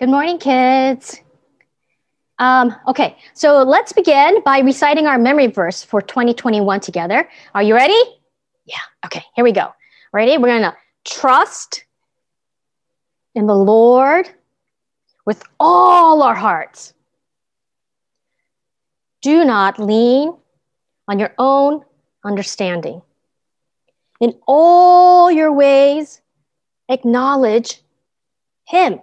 Good 0.00 0.08
morning, 0.08 0.38
kids. 0.38 1.20
Um, 2.38 2.74
okay, 2.88 3.18
so 3.34 3.62
let's 3.62 3.92
begin 3.92 4.42
by 4.42 4.60
reciting 4.60 5.06
our 5.06 5.18
memory 5.18 5.48
verse 5.48 5.82
for 5.82 6.00
2021 6.00 6.80
together. 6.80 7.28
Are 7.54 7.62
you 7.62 7.74
ready? 7.74 8.02
Yeah, 8.64 8.78
okay, 9.04 9.22
here 9.36 9.44
we 9.44 9.52
go. 9.52 9.74
Ready? 10.10 10.38
We're 10.38 10.58
gonna 10.58 10.74
trust 11.04 11.84
in 13.34 13.46
the 13.46 13.54
Lord 13.54 14.26
with 15.26 15.44
all 15.60 16.22
our 16.22 16.34
hearts. 16.34 16.94
Do 19.20 19.44
not 19.44 19.78
lean 19.78 20.34
on 21.08 21.18
your 21.18 21.34
own 21.36 21.84
understanding. 22.24 23.02
In 24.18 24.32
all 24.46 25.30
your 25.30 25.52
ways, 25.52 26.22
acknowledge 26.88 27.82
Him, 28.66 29.00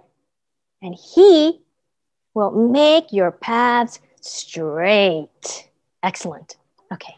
and 0.82 0.94
He 0.94 1.60
will 2.34 2.50
make 2.50 3.12
your 3.12 3.30
paths 3.30 4.00
straight. 4.20 5.68
Excellent. 6.02 6.56
Okay. 6.92 7.14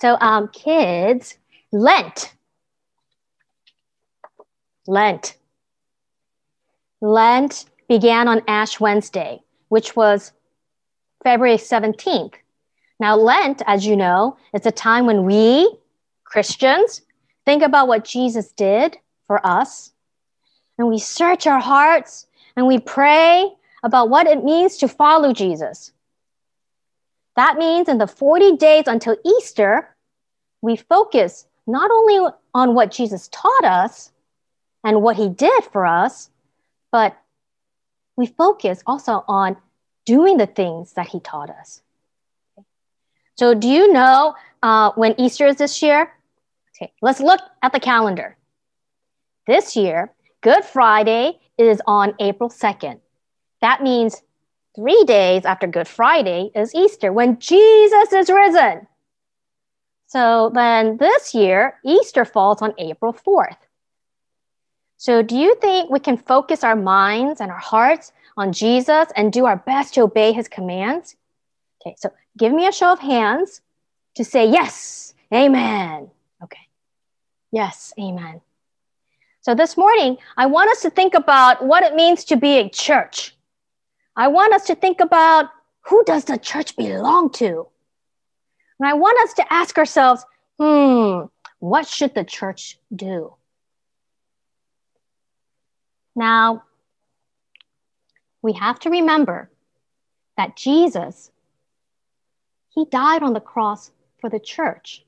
So, 0.00 0.16
um, 0.20 0.48
kids, 0.48 1.38
Lent. 1.72 2.34
Lent. 4.86 5.36
Lent 7.00 7.66
began 7.88 8.28
on 8.28 8.42
Ash 8.48 8.80
Wednesday, 8.80 9.40
which 9.68 9.96
was 9.96 10.32
February 11.22 11.56
17th. 11.56 12.34
Now, 12.98 13.16
Lent, 13.16 13.62
as 13.66 13.86
you 13.86 13.96
know, 13.96 14.36
is 14.54 14.64
a 14.64 14.70
time 14.70 15.06
when 15.06 15.24
we, 15.24 15.70
Christians, 16.24 17.02
think 17.44 17.62
about 17.62 17.88
what 17.88 18.04
Jesus 18.04 18.52
did 18.52 18.96
for 19.26 19.44
us, 19.46 19.92
and 20.78 20.88
we 20.88 20.98
search 20.98 21.46
our 21.46 21.60
hearts 21.60 22.26
and 22.56 22.66
we 22.66 22.78
pray 22.78 23.52
about 23.82 24.08
what 24.08 24.26
it 24.26 24.42
means 24.42 24.78
to 24.78 24.88
follow 24.88 25.32
Jesus. 25.32 25.92
That 27.36 27.58
means 27.58 27.88
in 27.88 27.98
the 27.98 28.06
40 28.06 28.56
days 28.56 28.84
until 28.86 29.16
Easter, 29.24 29.94
we 30.62 30.76
focus 30.76 31.46
not 31.66 31.90
only 31.90 32.32
on 32.54 32.74
what 32.74 32.90
Jesus 32.90 33.28
taught 33.30 33.64
us 33.64 34.10
and 34.82 35.02
what 35.02 35.16
he 35.16 35.28
did 35.28 35.64
for 35.64 35.86
us, 35.86 36.30
but 36.90 37.16
we 38.16 38.26
focus 38.26 38.82
also 38.86 39.22
on 39.28 39.56
doing 40.06 40.38
the 40.38 40.46
things 40.46 40.94
that 40.94 41.08
he 41.08 41.20
taught 41.20 41.50
us. 41.50 41.82
So, 43.36 43.52
do 43.52 43.68
you 43.68 43.92
know 43.92 44.34
uh, 44.62 44.92
when 44.94 45.14
Easter 45.20 45.46
is 45.46 45.56
this 45.56 45.82
year? 45.82 46.10
Okay, 46.74 46.92
let's 47.02 47.20
look 47.20 47.40
at 47.62 47.72
the 47.72 47.80
calendar. 47.80 48.36
This 49.46 49.76
year, 49.76 50.12
Good 50.40 50.64
Friday 50.64 51.38
is 51.64 51.80
on 51.86 52.14
April 52.18 52.50
2nd. 52.50 53.00
That 53.60 53.82
means 53.82 54.22
three 54.74 55.04
days 55.04 55.44
after 55.44 55.66
Good 55.66 55.88
Friday 55.88 56.50
is 56.54 56.74
Easter 56.74 57.12
when 57.12 57.38
Jesus 57.38 58.12
is 58.12 58.28
risen. 58.28 58.86
So 60.06 60.50
then 60.54 60.98
this 60.98 61.34
year, 61.34 61.78
Easter 61.84 62.24
falls 62.24 62.62
on 62.62 62.74
April 62.78 63.12
4th. 63.12 63.56
So 64.98 65.22
do 65.22 65.36
you 65.36 65.56
think 65.56 65.90
we 65.90 65.98
can 65.98 66.16
focus 66.16 66.64
our 66.64 66.76
minds 66.76 67.40
and 67.40 67.50
our 67.50 67.58
hearts 67.58 68.12
on 68.36 68.52
Jesus 68.52 69.08
and 69.16 69.32
do 69.32 69.46
our 69.46 69.56
best 69.56 69.94
to 69.94 70.02
obey 70.02 70.32
his 70.32 70.48
commands? 70.48 71.16
Okay, 71.80 71.96
so 71.98 72.12
give 72.36 72.52
me 72.52 72.66
a 72.66 72.72
show 72.72 72.92
of 72.92 73.00
hands 73.00 73.60
to 74.14 74.24
say 74.24 74.48
yes, 74.48 75.14
amen. 75.32 76.10
Okay, 76.42 76.66
yes, 77.50 77.92
amen. 77.98 78.40
So 79.46 79.54
this 79.54 79.76
morning, 79.76 80.18
I 80.36 80.46
want 80.46 80.72
us 80.72 80.82
to 80.82 80.90
think 80.90 81.14
about 81.14 81.64
what 81.64 81.84
it 81.84 81.94
means 81.94 82.24
to 82.24 82.36
be 82.36 82.58
a 82.58 82.68
church. 82.68 83.32
I 84.16 84.26
want 84.26 84.52
us 84.52 84.66
to 84.66 84.74
think 84.74 84.98
about 84.98 85.50
who 85.82 86.02
does 86.02 86.24
the 86.24 86.36
church 86.36 86.74
belong 86.74 87.30
to? 87.34 87.68
And 88.80 88.88
I 88.88 88.94
want 88.94 89.20
us 89.22 89.34
to 89.34 89.52
ask 89.52 89.78
ourselves, 89.78 90.24
hmm, 90.58 91.26
what 91.60 91.86
should 91.86 92.12
the 92.12 92.24
church 92.24 92.80
do? 92.92 93.36
Now, 96.16 96.64
we 98.42 98.52
have 98.54 98.80
to 98.80 98.90
remember 98.90 99.48
that 100.36 100.56
Jesus, 100.56 101.30
he 102.70 102.84
died 102.84 103.22
on 103.22 103.32
the 103.32 103.38
cross 103.38 103.92
for 104.20 104.28
the 104.28 104.40
church. 104.40 105.04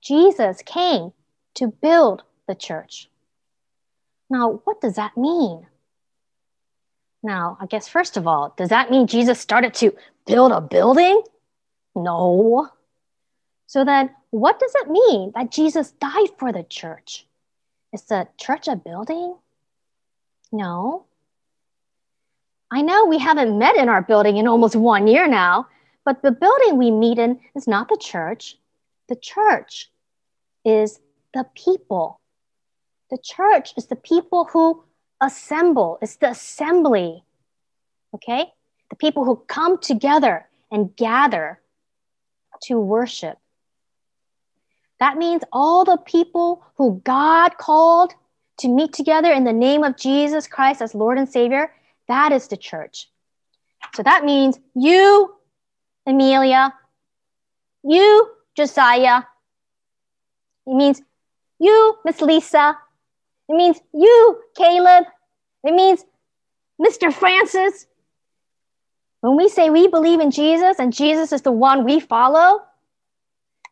Jesus 0.00 0.62
came 0.64 1.12
to 1.54 1.66
build 1.66 2.22
the 2.48 2.56
church. 2.56 3.08
Now, 4.28 4.60
what 4.64 4.80
does 4.80 4.96
that 4.96 5.16
mean? 5.16 5.66
Now, 7.22 7.56
I 7.60 7.66
guess 7.66 7.88
first 7.88 8.16
of 8.16 8.26
all, 8.26 8.54
does 8.56 8.70
that 8.70 8.90
mean 8.90 9.06
Jesus 9.06 9.40
started 9.40 9.74
to 9.74 9.94
build 10.26 10.50
a 10.52 10.60
building? 10.60 11.22
No. 11.94 12.68
So 13.66 13.84
then, 13.84 14.10
what 14.30 14.58
does 14.58 14.72
it 14.76 14.90
mean 14.90 15.32
that 15.34 15.50
Jesus 15.50 15.92
died 15.92 16.30
for 16.38 16.52
the 16.52 16.62
church? 16.62 17.26
Is 17.92 18.02
the 18.02 18.28
church 18.36 18.68
a 18.68 18.76
building? 18.76 19.34
No. 20.52 21.04
I 22.70 22.82
know 22.82 23.06
we 23.06 23.18
haven't 23.18 23.58
met 23.58 23.76
in 23.76 23.88
our 23.88 24.02
building 24.02 24.36
in 24.36 24.46
almost 24.46 24.76
one 24.76 25.06
year 25.06 25.26
now, 25.26 25.66
but 26.04 26.22
the 26.22 26.30
building 26.30 26.76
we 26.76 26.90
meet 26.90 27.18
in 27.18 27.40
is 27.54 27.66
not 27.66 27.88
the 27.88 27.96
church. 27.96 28.58
The 29.08 29.16
church 29.16 29.90
is 30.64 31.00
the 31.32 31.46
people 31.54 32.20
the 33.10 33.18
church 33.22 33.72
is 33.76 33.86
the 33.86 33.96
people 33.96 34.44
who 34.52 34.84
assemble, 35.20 35.98
it's 36.02 36.16
the 36.16 36.30
assembly, 36.30 37.24
okay? 38.14 38.46
The 38.90 38.96
people 38.96 39.24
who 39.24 39.36
come 39.46 39.78
together 39.78 40.46
and 40.70 40.94
gather 40.96 41.60
to 42.62 42.78
worship. 42.78 43.38
That 45.00 45.16
means 45.16 45.42
all 45.52 45.84
the 45.84 45.96
people 45.96 46.64
who 46.76 47.00
God 47.04 47.56
called 47.56 48.12
to 48.58 48.68
meet 48.68 48.92
together 48.92 49.30
in 49.30 49.44
the 49.44 49.52
name 49.52 49.84
of 49.84 49.96
Jesus 49.96 50.46
Christ 50.48 50.82
as 50.82 50.94
Lord 50.94 51.18
and 51.18 51.28
Savior, 51.28 51.72
that 52.08 52.32
is 52.32 52.48
the 52.48 52.56
church. 52.56 53.08
So 53.94 54.02
that 54.02 54.24
means 54.24 54.58
you, 54.74 55.34
Amelia, 56.06 56.74
you, 57.84 58.28
Josiah. 58.56 59.22
It 60.66 60.74
means 60.74 61.00
you, 61.60 61.96
Miss 62.04 62.20
Lisa, 62.20 62.76
it 63.48 63.54
means 63.54 63.78
you, 63.92 64.40
Caleb. 64.56 65.04
It 65.64 65.74
means 65.74 66.04
Mr. 66.80 67.12
Francis. 67.12 67.86
When 69.20 69.36
we 69.36 69.48
say 69.48 69.70
we 69.70 69.88
believe 69.88 70.20
in 70.20 70.30
Jesus 70.30 70.78
and 70.78 70.92
Jesus 70.92 71.32
is 71.32 71.42
the 71.42 71.52
one 71.52 71.84
we 71.84 71.98
follow, 71.98 72.62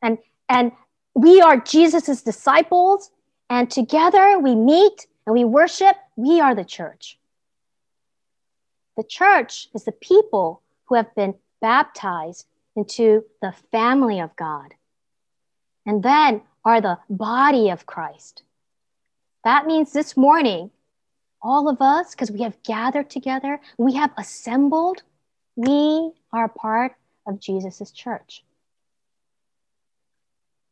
and, 0.03 0.19
and 0.49 0.73
we 1.15 1.41
are 1.41 1.59
Jesus's 1.59 2.23
disciples, 2.23 3.11
and 3.49 3.71
together 3.71 4.39
we 4.39 4.55
meet 4.55 5.07
and 5.27 5.35
we 5.35 5.45
worship, 5.45 5.97
we 6.17 6.41
are 6.41 6.55
the 6.55 6.65
church. 6.65 7.19
The 8.97 9.05
church 9.05 9.69
is 9.75 9.85
the 9.85 9.93
people 9.93 10.63
who 10.87 10.97
have 10.97 11.15
been 11.15 11.35
baptized 11.61 12.47
into 12.75 13.25
the 13.41 13.53
family 13.71 14.21
of 14.21 14.35
God 14.37 14.75
and 15.85 16.03
then 16.03 16.43
are 16.65 16.81
the 16.81 16.99
body 17.09 17.71
of 17.71 17.87
Christ. 17.87 18.43
That 19.47 19.65
means 19.65 19.93
this 19.93 20.17
morning, 20.17 20.73
all 21.41 21.69
of 21.69 21.81
us, 21.81 22.11
because 22.11 22.33
we 22.33 22.43
have 22.43 22.61
gathered 22.65 23.09
together, 23.09 23.61
we 23.79 23.95
have 23.95 24.11
assembled, 24.19 25.05
we 25.55 26.11
are 26.33 26.49
part 26.49 26.97
of 27.29 27.39
Jesus' 27.39 27.93
church. 27.93 28.43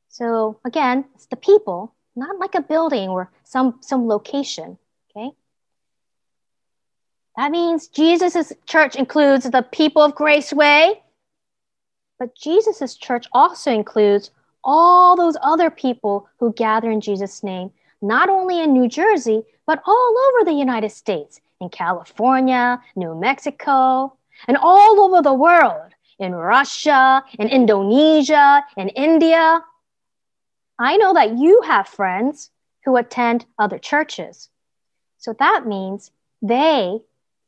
So 0.09 0.59
again, 0.65 1.05
it's 1.15 1.27
the 1.27 1.37
people, 1.37 1.95
not 2.17 2.41
like 2.41 2.57
a 2.57 2.63
building 2.63 3.11
or 3.11 3.31
some, 3.45 3.79
some 3.81 4.09
location, 4.09 4.77
okay? 5.11 5.31
That 7.37 7.53
means 7.53 7.87
Jesus' 7.87 8.53
church 8.67 8.97
includes 8.97 9.49
the 9.49 9.63
people 9.63 10.03
of 10.03 10.17
Grace 10.17 10.53
Way, 10.53 11.01
but 12.19 12.35
Jesus' 12.35 12.97
church 12.97 13.29
also 13.33 13.71
includes 13.71 14.33
all 14.65 15.15
those 15.15 15.37
other 15.45 15.71
people 15.71 16.29
who 16.41 16.53
gather 16.53 16.91
in 16.91 17.01
Jesus' 17.01 17.45
name 17.45 17.71
not 18.05 18.29
only 18.29 18.61
in 18.61 18.73
New 18.73 18.89
Jersey, 18.89 19.43
but 19.67 19.83
all 19.87 20.15
over 20.29 20.45
the 20.45 20.57
United 20.57 20.91
States, 20.91 21.41
in 21.61 21.71
California, 21.71 22.81
New 22.95 23.15
Mexico, 23.15 24.17
and 24.47 24.59
all 24.59 25.01
over 25.01 25.23
the 25.23 25.33
world, 25.33 25.93
in 26.19 26.35
Russia, 26.35 27.25
in 27.39 27.49
Indonesia, 27.49 28.63
in 28.77 28.89
India. 28.91 29.61
I 30.79 30.97
know 30.99 31.15
that 31.15 31.39
you 31.39 31.63
have 31.63 31.89
friends 31.89 32.51
who 32.85 32.97
attend 32.97 33.47
other 33.59 33.79
churches. 33.79 34.51
So 35.17 35.35
that 35.39 35.67
means 35.67 36.11
they 36.43 37.01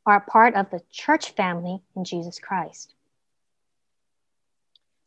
are 0.07 0.21
part 0.21 0.55
of 0.55 0.71
the 0.71 0.81
church 0.89 1.31
family 1.31 1.81
in 1.95 2.03
Jesus 2.03 2.39
Christ. 2.39 2.95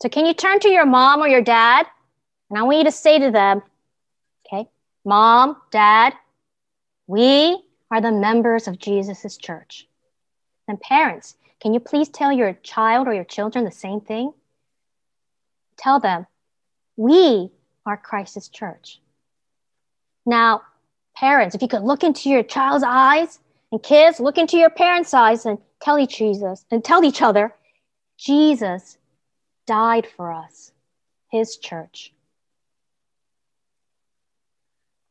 So, 0.00 0.08
can 0.08 0.25
you 0.26 0.32
turn 0.32 0.61
to 0.61 0.69
your 0.69 0.87
mom 0.87 1.20
or 1.20 1.29
your 1.29 1.43
dad? 1.43 1.87
And 2.49 2.58
I 2.58 2.62
want 2.62 2.79
you 2.79 2.85
to 2.85 2.93
say 2.93 3.19
to 3.19 3.31
them, 3.31 3.62
Mom, 5.05 5.56
Dad, 5.70 6.14
we 7.06 7.62
are 7.91 8.00
the 8.00 8.12
members 8.12 8.69
of 8.69 8.79
Jesus' 8.79 9.37
church. 9.37 9.87
And 10.69 10.81
parents, 10.81 11.37
can 11.61 11.75
you 11.75 11.81
please 11.81 12.08
tell 12.08 12.32
your 12.32 12.52
child 12.62 13.08
or 13.08 13.14
your 13.14 13.25
children 13.25 13.64
the 13.64 13.70
same 13.70 14.00
thing? 14.00 14.32
Tell 15.76 16.00
them, 16.00 16.26
we 16.97 17.50
are 17.87 17.97
Christ's 17.97 18.49
church. 18.49 19.00
Now, 20.26 20.62
parents, 21.17 21.55
if 21.55 21.62
you 21.62 21.69
could 21.69 21.82
look 21.82 22.05
into 22.05 22.29
your 22.29 22.43
child's 22.43 22.85
eyes, 22.87 23.38
and 23.73 23.82
kids, 23.82 24.20
look 24.20 24.38
into 24.38 24.56
your 24.56 24.70
parents' 24.70 25.14
eyes 25.14 25.47
and 25.47 25.58
tell 25.81 25.99
each 25.99 26.19
Jesus 26.19 26.64
and 26.70 26.85
tell 26.85 27.05
each 27.05 27.23
other, 27.23 27.55
Jesus 28.19 28.99
died 29.67 30.06
for 30.17 30.32
us, 30.32 30.73
his 31.31 31.56
church. 31.56 32.12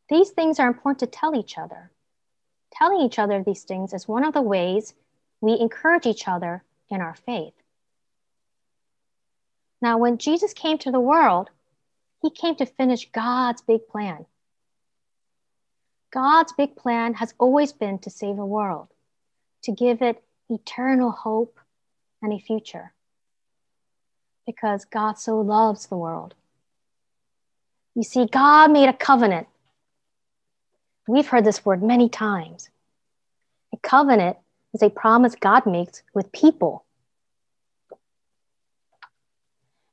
These 0.10 0.32
things 0.32 0.60
are 0.60 0.68
important 0.68 1.00
to 1.00 1.08
tell 1.08 1.36
each 1.36 1.58
other. 1.58 1.92
Telling 2.72 3.02
each 3.02 3.20
other 3.20 3.44
these 3.44 3.64
things 3.64 3.94
is 3.94 4.08
one 4.08 4.24
of 4.24 4.34
the 4.34 4.42
ways 4.42 4.94
we 5.42 5.60
encourage 5.60 6.06
each 6.06 6.28
other 6.28 6.64
in 6.90 7.02
our 7.02 7.16
faith. 7.16 7.54
Now, 9.82 9.98
when 9.98 10.18
Jesus 10.18 10.54
came 10.54 10.78
to 10.80 10.92
the 10.92 11.00
world, 11.00 11.50
he 12.22 12.30
came 12.30 12.56
to 12.56 12.66
finish 12.66 13.10
God's 13.12 13.62
big 13.62 13.88
plan. 13.88 14.26
God's 16.12 16.54
big 16.54 16.76
plan 16.76 17.14
has 17.16 17.34
always 17.38 17.72
been 17.72 18.00
to 18.00 18.10
save 18.10 18.36
the 18.36 18.46
world, 18.46 18.88
to 19.64 19.72
give 19.72 20.02
it 20.02 20.22
eternal 20.50 21.12
hope 21.12 21.60
and 22.22 22.34
a 22.34 22.40
future. 22.40 22.94
Because 24.46 24.86
God 24.86 25.20
so 25.20 25.40
loves 25.40 25.86
the 25.86 25.98
world. 25.98 26.34
You 27.96 28.04
see, 28.04 28.26
God 28.26 28.72
made 28.72 28.90
a 28.90 28.94
covenant. 28.94 29.48
We've 31.10 31.28
heard 31.28 31.44
this 31.44 31.66
word 31.66 31.82
many 31.82 32.08
times. 32.08 32.70
A 33.74 33.78
covenant 33.78 34.38
is 34.76 34.84
a 34.84 34.92
promise 34.92 35.34
God 35.34 35.66
makes 35.66 36.04
with 36.14 36.32
people. 36.32 36.86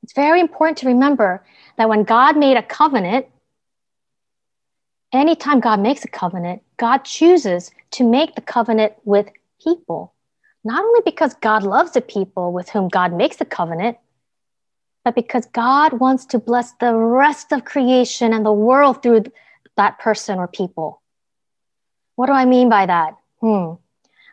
It's 0.03 0.13
very 0.13 0.41
important 0.41 0.77
to 0.79 0.89
remember 0.89 1.43
that 1.79 1.89
when 1.89 2.03
God 2.03 2.37
made 2.37 2.59
a 2.59 2.63
covenant, 2.63 3.25
anytime 5.11 5.61
God 5.61 5.81
makes 5.81 6.05
a 6.05 6.09
covenant, 6.09 6.63
God 6.77 6.99
chooses 6.99 7.71
to 7.93 8.05
make 8.05 8.35
the 8.35 8.43
covenant 8.43 8.93
with 9.05 9.31
people, 9.65 10.13
not 10.65 10.85
only 10.85 11.01
because 11.03 11.33
God 11.33 11.63
loves 11.63 11.93
the 11.93 12.03
people 12.03 12.53
with 12.53 12.69
whom 12.69 12.89
God 12.89 13.15
makes 13.15 13.39
the 13.39 13.47
covenant, 13.47 13.97
but 15.03 15.15
because 15.15 15.47
God 15.47 15.95
wants 15.95 16.27
to 16.27 16.39
bless 16.39 16.73
the 16.73 16.95
rest 16.95 17.53
of 17.53 17.65
creation 17.65 18.35
and 18.35 18.45
the 18.45 18.53
world 18.53 19.03
through 19.03 19.25
that 19.79 19.99
person 19.99 20.39
or 20.39 20.47
people. 20.47 21.01
What 22.17 22.27
do 22.27 22.33
I 22.33 22.45
mean 22.45 22.69
by 22.69 22.87
that? 22.87 23.17
Hmm. 23.41 23.75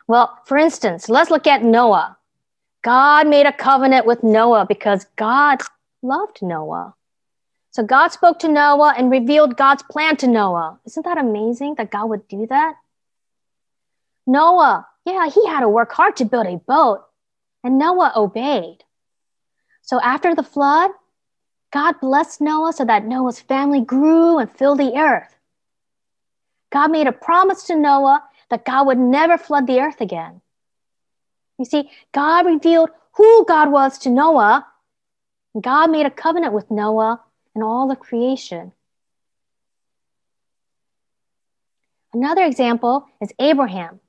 Well, 0.06 0.38
for 0.44 0.58
instance, 0.58 1.08
let's 1.08 1.30
look 1.30 1.46
at 1.46 1.62
Noah. 1.62 2.16
God 2.82 3.28
made 3.28 3.46
a 3.46 3.52
covenant 3.52 4.04
with 4.04 4.22
Noah 4.22 4.66
because 4.68 5.06
God 5.16 5.62
loved 6.02 6.42
Noah. 6.42 6.94
So 7.70 7.82
God 7.82 8.08
spoke 8.08 8.38
to 8.40 8.48
Noah 8.48 8.94
and 8.96 9.10
revealed 9.10 9.56
God's 9.56 9.82
plan 9.82 10.16
to 10.18 10.26
Noah. 10.26 10.78
Isn't 10.86 11.04
that 11.04 11.18
amazing 11.18 11.76
that 11.76 11.90
God 11.90 12.06
would 12.06 12.28
do 12.28 12.46
that? 12.48 12.74
Noah, 14.26 14.86
yeah, 15.04 15.28
he 15.28 15.46
had 15.46 15.60
to 15.60 15.68
work 15.68 15.92
hard 15.92 16.16
to 16.16 16.24
build 16.24 16.46
a 16.46 16.56
boat, 16.56 17.04
and 17.62 17.78
Noah 17.78 18.12
obeyed. 18.16 18.84
So 19.82 20.00
after 20.00 20.34
the 20.34 20.42
flood, 20.42 20.90
God 21.72 22.00
blessed 22.00 22.40
Noah 22.40 22.72
so 22.72 22.84
that 22.84 23.04
Noah's 23.04 23.40
family 23.40 23.80
grew 23.80 24.38
and 24.38 24.50
filled 24.50 24.78
the 24.78 24.96
earth. 24.96 25.33
God 26.74 26.90
made 26.90 27.06
a 27.06 27.12
promise 27.12 27.62
to 27.68 27.76
Noah 27.76 28.24
that 28.50 28.64
God 28.64 28.88
would 28.88 28.98
never 28.98 29.38
flood 29.38 29.68
the 29.68 29.78
earth 29.78 30.00
again. 30.00 30.40
You 31.56 31.64
see, 31.64 31.88
God 32.10 32.46
revealed 32.46 32.90
who 33.12 33.44
God 33.46 33.70
was 33.70 33.96
to 33.98 34.10
Noah. 34.10 34.66
God 35.58 35.92
made 35.92 36.04
a 36.04 36.10
covenant 36.10 36.52
with 36.52 36.72
Noah 36.72 37.22
and 37.54 37.62
all 37.62 37.92
of 37.92 38.00
creation. 38.00 38.72
Another 42.12 42.44
example 42.44 43.06
is 43.20 43.32
Abraham. 43.38 44.00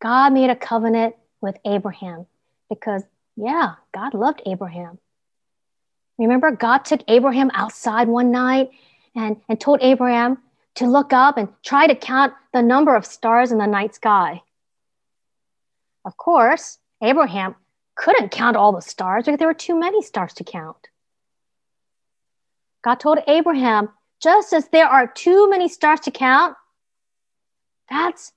God 0.00 0.32
made 0.32 0.48
a 0.48 0.56
covenant 0.56 1.16
with 1.42 1.56
Abraham 1.66 2.24
because, 2.70 3.02
yeah, 3.36 3.74
God 3.92 4.14
loved 4.14 4.40
Abraham. 4.46 4.98
Remember, 6.16 6.50
God 6.50 6.78
took 6.86 7.02
Abraham 7.08 7.50
outside 7.52 8.08
one 8.08 8.30
night 8.30 8.70
and, 9.14 9.36
and 9.50 9.60
told 9.60 9.82
Abraham 9.82 10.38
to 10.76 10.86
look 10.86 11.12
up 11.12 11.36
and 11.36 11.48
try 11.62 11.86
to 11.86 11.94
count 11.94 12.32
the 12.52 12.62
number 12.62 12.94
of 12.94 13.04
stars 13.04 13.52
in 13.52 13.58
the 13.58 13.66
night 13.66 13.94
sky. 13.94 14.42
Of 16.04 16.16
course, 16.16 16.78
Abraham 17.02 17.54
couldn't 17.94 18.30
count 18.30 18.56
all 18.56 18.72
the 18.72 18.80
stars 18.80 19.24
because 19.24 19.38
there 19.38 19.48
were 19.48 19.54
too 19.54 19.78
many 19.78 20.02
stars 20.02 20.32
to 20.34 20.44
count. 20.44 20.88
God 22.82 22.94
told 22.96 23.18
Abraham, 23.26 23.90
just 24.22 24.52
as 24.52 24.68
there 24.68 24.86
are 24.86 25.06
too 25.06 25.50
many 25.50 25.68
stars 25.68 26.00
to 26.00 26.10
count, 26.10 26.56
that's 27.90 28.32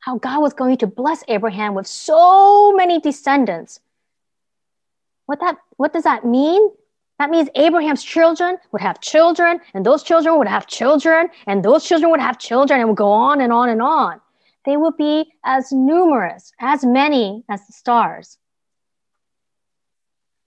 how 0.00 0.18
God 0.18 0.40
was 0.40 0.52
going 0.52 0.78
to 0.78 0.86
bless 0.86 1.24
Abraham 1.28 1.74
with 1.74 1.86
so 1.86 2.72
many 2.72 3.00
descendants. 3.00 3.80
What, 5.26 5.40
that, 5.40 5.56
what 5.76 5.92
does 5.92 6.04
that 6.04 6.24
mean? 6.24 6.70
That 7.20 7.28
means 7.28 7.50
Abraham's 7.54 8.02
children 8.02 8.56
would 8.72 8.80
have 8.80 8.98
children, 9.02 9.60
and 9.74 9.84
those 9.84 10.02
children 10.02 10.38
would 10.38 10.48
have 10.48 10.66
children, 10.66 11.28
and 11.46 11.62
those 11.62 11.84
children 11.84 12.10
would 12.10 12.18
have 12.18 12.38
children, 12.38 12.80
and 12.80 12.88
would 12.88 12.96
go 12.96 13.12
on 13.12 13.42
and 13.42 13.52
on 13.52 13.68
and 13.68 13.82
on. 13.82 14.22
They 14.64 14.78
would 14.78 14.96
be 14.96 15.30
as 15.44 15.70
numerous, 15.70 16.50
as 16.60 16.82
many 16.82 17.44
as 17.50 17.66
the 17.66 17.74
stars. 17.74 18.38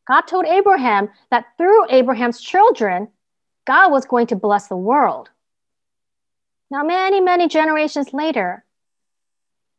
God 0.08 0.22
told 0.22 0.48
Abraham 0.48 1.10
that 1.30 1.46
through 1.60 1.92
Abraham's 1.92 2.42
children, 2.42 3.08
God 3.66 3.92
was 3.92 4.08
going 4.08 4.26
to 4.28 4.36
bless 4.36 4.68
the 4.68 4.76
world. 4.76 5.30
Now, 6.72 6.82
many, 6.82 7.22
many 7.22 7.48
generations 7.48 8.14
later, 8.14 8.66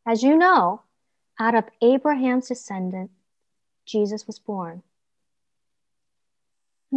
as 0.06 0.22
you 0.22 0.36
know, 0.36 0.82
out 1.40 1.56
of 1.56 1.64
Abraham's 1.82 2.46
descendant, 2.46 3.10
Jesus 3.84 4.28
was 4.28 4.38
born. 4.38 4.84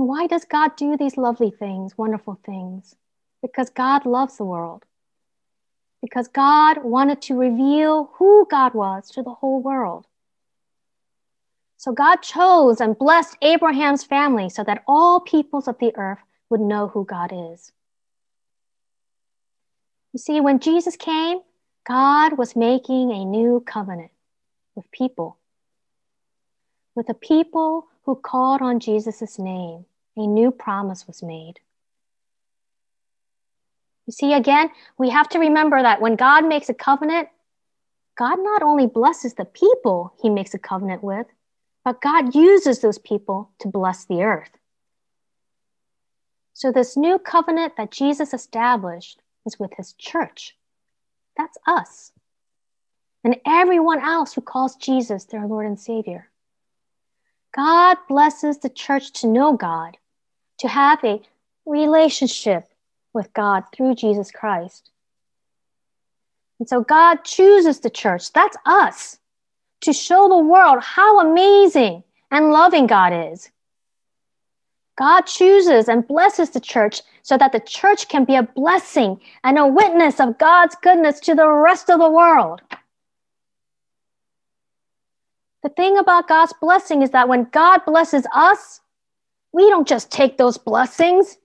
Why 0.06 0.28
does 0.28 0.46
God 0.46 0.76
do 0.76 0.96
these 0.96 1.18
lovely 1.18 1.50
things, 1.50 1.98
wonderful 1.98 2.40
things? 2.46 2.96
Because 3.42 3.72
God 3.72 4.06
loves 4.06 4.38
the 4.38 4.46
world. 4.46 4.86
Because 6.04 6.28
God 6.28 6.84
wanted 6.84 7.20
to 7.24 7.36
reveal 7.36 8.12
who 8.14 8.48
God 8.52 8.76
was 8.76 9.10
to 9.10 9.24
the 9.24 9.34
whole 9.34 9.60
world. 9.60 10.06
So 11.78 11.92
God 11.92 12.18
chose 12.18 12.80
and 12.80 12.96
blessed 12.96 13.38
Abraham's 13.42 14.04
family 14.04 14.50
so 14.50 14.64
that 14.66 14.84
all 14.88 15.20
peoples 15.20 15.68
of 15.68 15.80
the 15.80 15.92
earth 15.96 16.20
would 16.52 16.62
know 16.62 16.90
who 16.90 17.04
God 17.04 17.32
is. 17.34 17.72
You 20.14 20.20
see, 20.20 20.40
when 20.42 20.60
Jesus 20.60 20.96
came, 20.96 21.40
God 21.88 22.38
was 22.38 22.56
making 22.56 23.10
a 23.12 23.26
new 23.26 23.64
covenant 23.66 24.12
with 24.76 24.92
people, 24.92 25.38
with 26.94 27.10
a 27.10 27.16
people 27.16 27.88
who 28.08 28.16
called 28.16 28.62
on 28.62 28.80
Jesus' 28.80 29.38
name. 29.38 29.86
A 30.16 30.26
new 30.26 30.50
promise 30.50 31.06
was 31.06 31.22
made. 31.22 31.60
You 34.08 34.14
see, 34.14 34.34
again, 34.34 34.72
we 34.98 35.10
have 35.10 35.28
to 35.30 35.40
remember 35.40 35.80
that 35.82 36.00
when 36.00 36.16
God 36.16 36.48
makes 36.48 36.70
a 36.70 36.74
covenant, 36.74 37.28
God 38.18 38.38
not 38.40 38.64
only 38.64 38.88
blesses 38.88 39.34
the 39.34 39.44
people 39.44 40.14
he 40.24 40.30
makes 40.30 40.54
a 40.54 40.58
covenant 40.58 41.04
with, 41.04 41.28
but 41.84 42.02
God 42.02 42.34
uses 42.34 42.80
those 42.80 42.98
people 42.98 43.52
to 43.60 43.68
bless 43.68 44.06
the 44.06 44.24
earth. 44.24 44.58
So, 46.54 46.72
this 46.72 46.96
new 46.96 47.20
covenant 47.20 47.74
that 47.76 47.92
Jesus 47.92 48.34
established 48.34 49.22
is 49.46 49.60
with 49.60 49.74
his 49.76 49.94
church. 49.94 50.56
That's 51.36 51.58
us. 51.68 52.14
And 53.26 53.36
everyone 53.46 54.00
else 54.00 54.34
who 54.34 54.42
calls 54.42 54.78
Jesus 54.78 55.26
their 55.26 55.46
Lord 55.46 55.66
and 55.66 55.80
Savior. 55.80 56.30
God 57.58 57.98
blesses 58.08 58.60
the 58.60 58.70
church 58.70 59.12
to 59.14 59.28
know 59.28 59.54
God, 59.54 59.98
to 60.60 60.68
have 60.68 61.04
a 61.04 61.20
relationship 61.66 62.70
with 63.14 63.34
God 63.34 63.64
through 63.74 63.96
Jesus 63.96 64.30
Christ. 64.30 64.92
And 66.60 66.70
so 66.70 66.82
God 66.82 67.24
chooses 67.24 67.80
the 67.80 67.90
church, 67.90 68.32
that's 68.32 68.58
us, 68.68 69.18
to 69.82 69.92
show 69.92 70.30
the 70.30 70.38
world 70.38 70.84
how 70.84 71.20
amazing 71.20 72.04
and 72.30 72.52
loving 72.52 72.86
God 72.86 73.32
is. 73.32 73.50
God 74.96 75.22
chooses 75.22 75.90
and 75.90 76.08
blesses 76.08 76.52
the 76.52 76.60
church 76.60 77.02
so 77.24 77.40
that 77.40 77.54
the 77.54 77.60
church 77.60 78.08
can 78.08 78.24
be 78.24 78.36
a 78.36 78.44
blessing 78.44 79.20
and 79.44 79.58
a 79.58 79.66
witness 79.66 80.20
of 80.20 80.38
God's 80.38 80.76
goodness 80.84 81.20
to 81.22 81.34
the 81.34 81.50
rest 81.50 81.90
of 81.90 82.00
the 82.00 82.10
world. 82.10 82.62
The 85.68 85.74
thing 85.74 85.98
about 85.98 86.30
God's 86.30 86.54
blessing 86.62 87.02
is 87.02 87.10
that 87.10 87.28
when 87.28 87.44
God 87.52 87.82
blesses 87.86 88.26
us, 88.34 88.80
we 89.52 89.70
don't 89.70 89.86
just 89.86 90.10
take 90.10 90.38
those 90.38 90.58
blessings, 90.58 91.38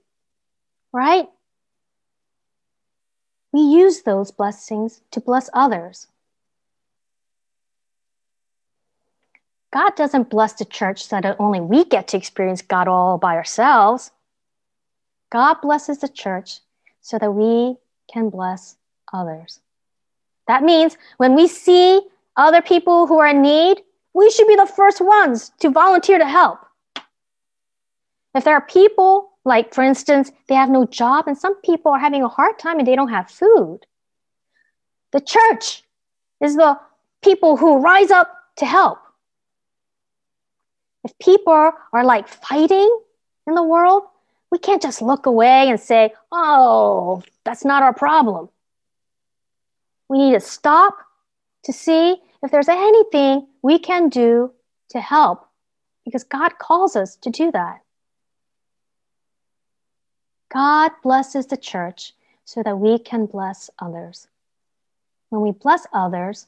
right? 0.92 1.28
We 3.50 3.62
use 3.62 4.02
those 4.02 4.30
blessings 4.30 5.00
to 5.10 5.20
bless 5.20 5.50
others. 5.52 6.06
God 9.72 9.96
doesn't 9.96 10.30
bless 10.30 10.52
the 10.52 10.66
church 10.66 11.04
so 11.04 11.20
that 11.20 11.34
only 11.40 11.60
we 11.60 11.84
get 11.84 12.06
to 12.08 12.16
experience 12.16 12.62
God 12.62 12.86
all 12.86 13.18
by 13.18 13.34
ourselves. 13.34 14.12
God 15.30 15.54
blesses 15.62 15.98
the 15.98 16.08
church 16.08 16.60
so 17.00 17.18
that 17.18 17.32
we 17.32 17.74
can 18.08 18.30
bless 18.30 18.76
others. 19.12 19.58
That 20.46 20.62
means 20.62 20.96
when 21.16 21.34
we 21.34 21.48
see 21.48 22.02
other 22.36 22.62
people 22.62 23.08
who 23.08 23.18
are 23.18 23.26
in 23.26 23.42
need, 23.42 23.82
we 24.14 24.30
should 24.30 24.48
be 24.48 24.56
the 24.56 24.66
first 24.66 25.00
ones 25.00 25.52
to 25.60 25.70
volunteer 25.70 26.18
to 26.18 26.26
help. 26.26 26.60
If 28.34 28.44
there 28.44 28.54
are 28.54 28.66
people, 28.66 29.30
like 29.44 29.74
for 29.74 29.82
instance, 29.82 30.32
they 30.48 30.54
have 30.54 30.70
no 30.70 30.86
job 30.86 31.26
and 31.26 31.36
some 31.36 31.56
people 31.62 31.92
are 31.92 31.98
having 31.98 32.22
a 32.22 32.28
hard 32.28 32.58
time 32.58 32.78
and 32.78 32.86
they 32.86 32.96
don't 32.96 33.08
have 33.08 33.30
food, 33.30 33.80
the 35.12 35.20
church 35.20 35.82
is 36.40 36.56
the 36.56 36.78
people 37.22 37.56
who 37.56 37.78
rise 37.78 38.10
up 38.10 38.34
to 38.56 38.66
help. 38.66 38.98
If 41.04 41.18
people 41.18 41.72
are 41.92 42.04
like 42.04 42.28
fighting 42.28 42.98
in 43.46 43.54
the 43.54 43.62
world, 43.62 44.04
we 44.50 44.58
can't 44.58 44.82
just 44.82 45.02
look 45.02 45.26
away 45.26 45.68
and 45.68 45.80
say, 45.80 46.12
oh, 46.30 47.22
that's 47.44 47.64
not 47.64 47.82
our 47.82 47.94
problem. 47.94 48.48
We 50.08 50.18
need 50.18 50.32
to 50.34 50.40
stop 50.40 50.96
to 51.64 51.72
see 51.72 52.16
if 52.42 52.50
there's 52.50 52.68
anything 52.68 53.46
we 53.62 53.78
can 53.78 54.08
do 54.08 54.52
to 54.90 55.00
help 55.00 55.48
because 56.04 56.24
God 56.24 56.58
calls 56.58 56.96
us 56.96 57.16
to 57.16 57.30
do 57.30 57.50
that. 57.52 57.80
God 60.52 60.90
blesses 61.02 61.46
the 61.46 61.56
church 61.56 62.12
so 62.44 62.62
that 62.62 62.78
we 62.78 62.98
can 62.98 63.26
bless 63.26 63.70
others. 63.78 64.28
When 65.30 65.40
we 65.40 65.52
bless 65.52 65.86
others, 65.92 66.46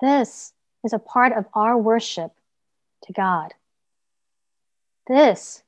this 0.00 0.52
is 0.82 0.92
a 0.92 0.98
part 0.98 1.32
of 1.32 1.46
our 1.54 1.78
worship 1.78 2.32
to 3.04 3.12
God. 3.12 3.54
This 5.06 5.62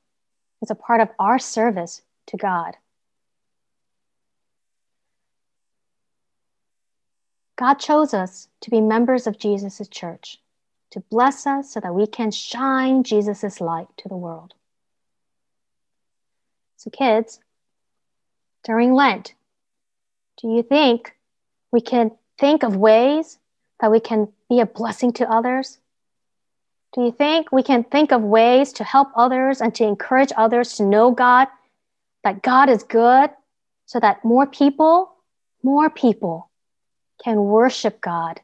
is 0.61 0.69
a 0.69 0.75
part 0.75 0.99
of 0.99 1.09
our 1.19 1.39
service 1.39 2.01
to 2.27 2.37
God. 2.37 2.75
God 7.59 7.73
chose 7.73 8.13
us 8.13 8.47
to 8.61 8.69
be 8.69 8.79
members 8.79 9.27
of 9.27 9.37
Jesus' 9.37 9.85
church, 9.89 10.37
to 10.91 11.01
bless 11.01 11.45
us 11.45 11.73
so 11.73 11.81
that 11.81 11.93
we 11.93 12.07
can 12.07 12.31
shine 12.31 13.03
Jesus' 13.03 13.59
light 13.59 13.89
to 13.97 14.07
the 14.07 14.15
world. 14.15 14.53
So, 16.77 16.89
kids, 16.89 17.41
during 18.63 18.93
Lent, 18.93 19.33
do 20.41 20.47
you 20.47 20.63
think 20.63 21.17
we 21.69 21.81
can 21.81 22.11
think 22.37 22.63
of 22.63 22.77
ways 22.77 23.37
that 23.81 23.91
we 23.91 23.99
can 23.99 24.29
be 24.49 24.61
a 24.61 24.65
blessing 24.65 25.11
to 25.13 25.29
others? 25.29 25.79
Do 26.93 27.03
you 27.03 27.11
think 27.11 27.51
we 27.51 27.61
can 27.61 27.83
think 27.83 28.13
of 28.13 28.21
ways 28.21 28.71
to 28.73 28.85
help 28.85 29.09
others 29.17 29.59
and 29.59 29.75
to 29.75 29.83
encourage 29.83 30.31
others 30.37 30.77
to 30.77 30.83
know 30.83 31.11
God, 31.11 31.49
that 32.23 32.41
God 32.41 32.69
is 32.69 32.83
good, 32.83 33.31
so 33.85 33.99
that 33.99 34.23
more 34.23 34.47
people, 34.47 35.11
more 35.61 35.89
people 35.89 36.48
can 37.23 37.37
worship 37.37 38.01
God 38.01 38.41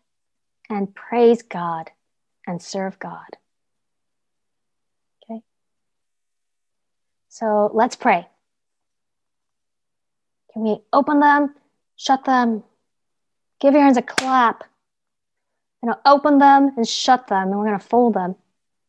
and 0.70 0.94
praise 0.94 1.42
God 1.42 1.90
and 2.48 2.62
serve 2.62 3.00
God. 3.00 3.38
Okay? 5.24 5.42
So 7.30 7.72
let's 7.74 7.96
pray. 7.96 8.28
Can 10.54 10.64
we 10.64 10.78
open 10.94 11.20
them, 11.20 11.54
shut 11.98 12.24
them, 12.26 12.64
give 13.60 13.74
your 13.74 13.84
hands 13.84 13.98
a 13.98 14.02
clap? 14.02 14.64
You 15.84 15.90
know, 15.90 15.98
open 16.06 16.40
them 16.40 16.72
and 16.78 16.88
shut 16.88 17.28
them, 17.28 17.50
and 17.50 17.60
we're 17.60 17.68
going 17.68 17.80
to 17.80 17.86
fold 17.86 18.14
them. 18.14 18.36